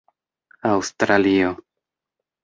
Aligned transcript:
aŭstralio 0.69 1.51